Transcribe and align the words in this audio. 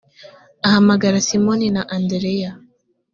ahamagara 0.65 1.17
simoni 1.27 1.67
na 1.75 1.81
andereya 1.95 2.51